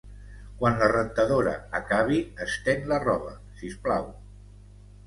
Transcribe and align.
Quan 0.61 0.79
la 0.83 0.87
rentadora 0.93 1.53
acabi 1.81 2.19
estén 2.49 2.85
la 2.95 3.01
roba 3.07 3.39
sisplau 3.63 4.15